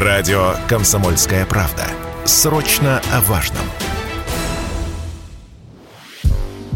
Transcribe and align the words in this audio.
Радио 0.00 0.54
«Комсомольская 0.68 1.44
правда». 1.44 1.82
Срочно 2.24 3.02
о 3.12 3.20
важном. 3.22 3.64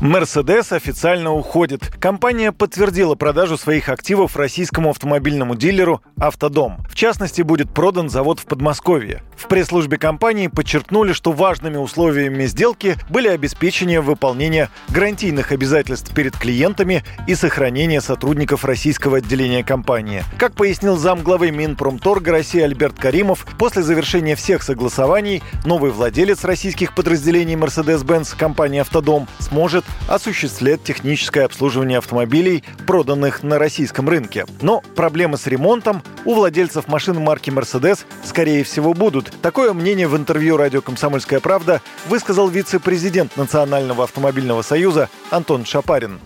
Мерседес 0.00 0.72
официально 0.72 1.32
уходит. 1.32 1.86
Компания 2.00 2.50
подтвердила 2.50 3.14
продажу 3.14 3.56
своих 3.56 3.88
активов 3.88 4.36
российскому 4.36 4.90
автомобильному 4.90 5.54
дилеру 5.54 6.02
«Автодом». 6.18 6.84
В 6.90 6.96
частности, 6.96 7.42
будет 7.42 7.70
продан 7.70 8.08
завод 8.08 8.40
в 8.40 8.46
Подмосковье. 8.46 9.22
В 9.36 9.48
пресс-службе 9.48 9.98
компании 9.98 10.48
подчеркнули, 10.48 11.12
что 11.12 11.32
важными 11.32 11.76
условиями 11.76 12.46
сделки 12.46 12.96
были 13.08 13.28
обеспечение 13.28 14.00
выполнения 14.00 14.70
гарантийных 14.88 15.52
обязательств 15.52 16.14
перед 16.14 16.36
клиентами 16.36 17.04
и 17.26 17.34
сохранение 17.34 18.00
сотрудников 18.00 18.64
российского 18.64 19.18
отделения 19.18 19.64
компании. 19.64 20.24
Как 20.38 20.54
пояснил 20.54 20.96
замглавы 20.96 21.50
Минпромторга 21.50 22.32
России 22.32 22.60
Альберт 22.60 22.98
Каримов, 22.98 23.46
после 23.58 23.82
завершения 23.82 24.34
всех 24.36 24.62
согласований 24.62 25.42
новый 25.64 25.90
владелец 25.90 26.44
российских 26.44 26.94
подразделений 26.94 27.54
Mercedes-Benz 27.54 28.36
компании 28.36 28.80
«Автодом» 28.80 29.28
сможет 29.38 29.84
осуществлять 30.08 30.82
техническое 30.82 31.44
обслуживание 31.44 31.98
автомобилей, 31.98 32.64
проданных 32.86 33.42
на 33.42 33.58
российском 33.58 34.08
рынке. 34.08 34.46
Но 34.60 34.82
проблемы 34.96 35.36
с 35.36 35.46
ремонтом 35.46 36.02
у 36.24 36.34
владельцев 36.34 36.88
машин 36.88 37.20
марки 37.20 37.50
Mercedes, 37.50 38.00
скорее 38.24 38.64
всего, 38.64 38.94
будут. 38.94 39.23
Такое 39.42 39.72
мнение 39.72 40.08
в 40.08 40.16
интервью 40.16 40.56
радио 40.56 40.80
«Комсомольская 40.80 41.40
правда» 41.40 41.80
высказал 42.06 42.48
вице-президент 42.48 43.36
Национального 43.36 44.04
автомобильного 44.04 44.62
союза 44.62 45.08
Антон 45.30 45.64
Шапарин. 45.64 46.20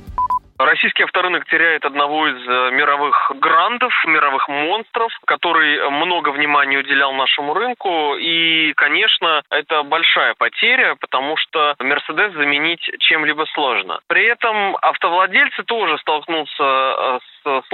Российский 0.59 1.05
авторынок 1.05 1.47
теряет 1.47 1.85
одного 1.85 2.27
из 2.27 2.35
э, 2.35 2.71
мировых 2.73 3.31
грандов, 3.37 3.93
мировых 4.07 4.49
монстров, 4.49 5.13
который 5.25 5.89
много 5.89 6.31
внимания 6.31 6.79
уделял 6.79 7.13
нашему 7.13 7.55
рынку. 7.55 8.17
И, 8.17 8.73
конечно, 8.73 9.43
это 9.51 9.85
большая 9.85 10.35
потеря, 10.35 10.97
потому 11.01 11.37
что 11.37 11.77
Мерседес 11.79 12.33
заменить 12.33 12.81
чем-либо 12.99 13.47
сложно. 13.55 14.01
При 14.09 14.25
этом 14.25 14.77
автовладельцы 14.83 15.63
тоже 15.63 15.97
столкнутся 15.99 16.65
э, 16.65 17.19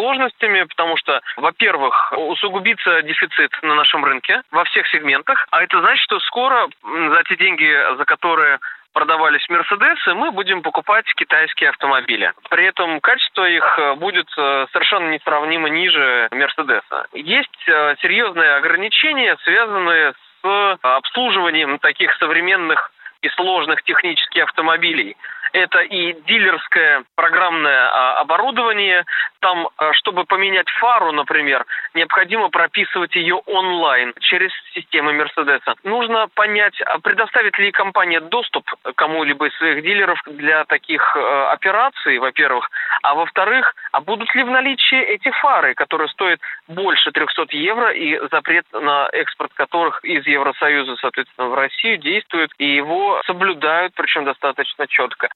сложностями, 0.05 0.65
потому 0.65 0.97
что, 0.97 1.21
во-первых, 1.37 2.13
усугубится 2.13 3.03
дефицит 3.03 3.51
на 3.63 3.75
нашем 3.75 4.05
рынке 4.05 4.43
во 4.51 4.65
всех 4.65 4.87
сегментах, 4.89 5.47
а 5.51 5.63
это 5.63 5.81
значит, 5.81 6.03
что 6.05 6.21
скоро 6.21 6.69
за 6.83 7.23
те 7.25 7.37
деньги, 7.37 7.97
за 7.97 8.05
которые 8.05 8.59
продавались 8.93 9.49
Мерседесы, 9.49 10.15
мы 10.15 10.31
будем 10.31 10.63
покупать 10.63 11.07
китайские 11.15 11.71
автомобили. 11.71 12.33
При 12.49 12.67
этом 12.67 13.01
качество 13.01 13.45
их 13.45 13.79
э, 13.79 13.95
будет 13.97 14.29
э, 14.39 14.67
совершенно 14.73 15.11
несравнимо 15.11 15.69
ниже 15.69 16.29
Мерседеса. 16.31 17.07
Есть 17.13 17.69
э, 17.69 17.97
серьезные 18.01 18.55
ограничения, 18.55 19.37
связанные 19.43 20.13
с 20.43 20.79
обслуживанием 20.83 21.79
таких 21.81 22.15
современных 22.19 22.93
и 23.25 23.29
сложных 23.31 23.83
технических 23.83 24.45
автомобилей. 24.45 25.17
Это 25.53 25.79
и 25.83 26.15
дилерское 26.27 27.05
программное 27.15 27.89
а, 27.89 28.21
оборудование. 28.21 29.05
Там, 29.39 29.69
а, 29.77 29.93
чтобы 29.93 30.25
поменять 30.25 30.69
фару, 30.81 31.13
например, 31.13 31.65
необходимо 31.95 32.49
прописывать 32.49 33.15
ее 33.15 33.37
онлайн 33.37 34.13
через 34.19 34.51
системы 34.75 35.13
Мерседеса. 35.13 35.75
Нужно 35.85 36.27
понять, 36.35 36.81
а 36.81 36.99
предоставит 36.99 37.57
ли 37.59 37.71
компания 37.71 38.21
доступ 38.21 38.69
кому-либо 38.97 39.47
из 39.47 39.57
своих 39.57 39.85
дилеров 39.85 40.21
для 40.27 40.65
таких 40.65 41.17
операций, 41.17 42.19
во-первых. 42.19 42.69
А 43.03 43.15
во-вторых, 43.15 43.77
а 43.95 44.01
будут 44.01 44.35
ли 44.35 44.43
в 44.43 44.51
наличии 44.51 45.01
эти 45.01 45.31
фары, 45.41 45.75
которые 45.75 46.09
стоят 46.09 46.41
больше 46.67 47.13
300 47.13 47.47
евро 47.51 47.93
и 47.93 48.19
запрет 48.33 48.67
на 48.73 49.09
экспорт 49.13 49.53
которых 49.55 50.05
из 50.05 50.27
Евросоюза, 50.27 50.97
соответственно, 51.01 51.49
в 51.49 51.55
Россию 51.55 51.99
действует, 51.99 52.51
и 52.59 52.75
его 52.75 53.23
соблюдают, 53.25 53.93
причем 53.95 54.25
достаточно 54.25 54.89
четко. 54.89 55.29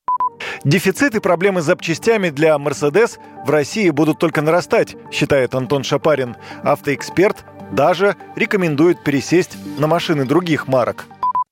Дефицит 0.64 1.14
и 1.14 1.20
проблемы 1.20 1.60
с 1.60 1.66
запчастями 1.66 2.30
для 2.30 2.56
Mercedes 2.56 3.20
в 3.46 3.50
России 3.50 3.90
будут 3.90 4.18
только 4.18 4.42
нарастать, 4.42 4.96
считает 5.12 5.54
Антон 5.54 5.84
Шапарин. 5.84 6.34
Автоэксперт 6.64 7.44
даже 7.70 8.16
рекомендует 8.34 9.04
пересесть 9.04 9.56
на 9.78 9.86
машины 9.86 10.26
других 10.26 10.66
марок. 10.66 11.04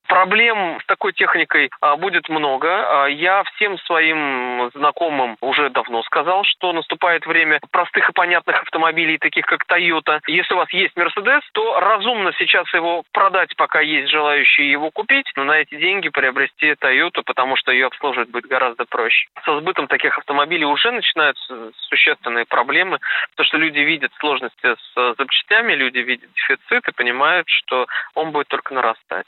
Проблем 0.09 0.78
с 0.83 0.87
такой 0.87 1.12
техникой 1.12 1.71
а, 1.81 1.97
будет 1.97 2.28
много. 2.28 3.05
А, 3.05 3.06
я 3.06 3.43
всем 3.44 3.78
своим 3.81 4.71
знакомым 4.75 5.37
уже 5.41 5.71
давно 5.71 6.03
сказал, 6.05 6.44
что 6.44 6.72
наступает 6.72 7.27
время 7.27 7.61
простых 7.71 8.09
и 8.11 8.12
понятных 8.12 8.62
автомобилей, 8.62 9.19
таких 9.19 9.47
как 9.47 9.65
Toyota. 9.67 10.21
Если 10.27 10.55
у 10.55 10.59
вас 10.59 10.72
есть 10.72 10.97
Mercedes, 10.97 11.41
то 11.53 11.81
разумно 11.81 12.33
сейчас 12.39 12.72
его 12.72 13.03
продать, 13.12 13.55
пока 13.56 13.81
есть 13.81 14.11
желающие 14.11 14.71
его 14.71 14.91
купить, 14.91 15.31
но 15.37 15.44
на 15.44 15.59
эти 15.59 15.77
деньги 15.77 16.09
приобрести 16.09 16.73
Toyota, 16.73 17.23
потому 17.25 17.56
что 17.56 17.73
ее 17.73 17.87
обслуживать 17.87 18.31
будет 18.31 18.47
гораздо 18.47 18.84
проще. 18.84 19.28
Со 19.44 19.59
сбытом 19.59 19.88
таких 19.88 20.19
автомобилей 20.19 20.65
уже 20.65 20.91
начинаются 20.93 21.73
существенные 21.88 22.47
проблемы, 22.47 22.99
потому 23.33 23.47
что 23.47 23.59
люди 23.59 23.81
видят 23.81 24.12
сложности 24.19 24.75
с 24.77 25.15
запчастями, 25.19 25.75
люди 25.75 25.99
видят 25.99 26.31
дефицит 26.34 26.88
и 26.88 26.93
понимают, 26.93 27.49
что 27.49 27.87
он 28.15 28.31
будет 28.31 28.49
только 28.49 28.75
нарастать. 28.75 29.27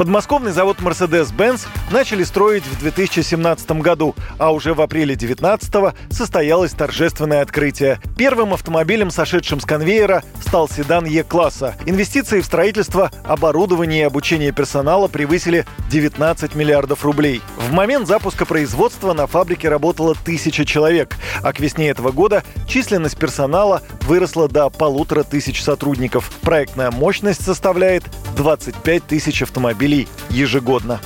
Подмосковный 0.00 0.52
завод 0.52 0.78
Mercedes-Benz 0.78 1.66
начали 1.90 2.24
строить 2.24 2.64
в 2.64 2.80
2017 2.80 3.70
году, 3.82 4.14
а 4.38 4.50
уже 4.50 4.72
в 4.72 4.80
апреле 4.80 5.14
2019 5.14 5.94
состоялось 6.10 6.72
торжественное 6.72 7.42
открытие. 7.42 8.00
Первым 8.16 8.54
автомобилем, 8.54 9.10
сошедшим 9.10 9.60
с 9.60 9.66
конвейера, 9.66 10.22
стал 10.40 10.70
седан 10.70 11.04
Е-класса. 11.04 11.74
Инвестиции 11.84 12.40
в 12.40 12.46
строительство, 12.46 13.10
оборудование 13.24 14.00
и 14.00 14.04
обучение 14.04 14.52
персонала 14.52 15.06
превысили 15.06 15.66
19 15.90 16.54
миллиардов 16.54 17.04
рублей. 17.04 17.42
В 17.58 17.70
момент 17.70 18.08
запуска 18.08 18.46
производства 18.46 19.12
на 19.12 19.26
фабрике 19.26 19.68
работало 19.68 20.14
тысяча 20.14 20.64
человек, 20.64 21.14
а 21.42 21.52
к 21.52 21.60
весне 21.60 21.90
этого 21.90 22.10
года 22.10 22.42
численность 22.66 23.18
персонала 23.18 23.82
выросла 24.06 24.48
до 24.48 24.70
полутора 24.70 25.24
тысяч 25.24 25.62
сотрудников. 25.62 26.30
Проектная 26.40 26.90
мощность 26.90 27.44
составляет 27.44 28.04
25 28.40 29.06
тысяч 29.06 29.42
автомобилей 29.42 30.08
ежегодно. 30.30 30.98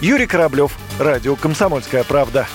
Юрий 0.00 0.26
Кораблев, 0.26 0.76
Радио 0.98 1.36
«Комсомольская 1.36 2.02
правда». 2.02 2.48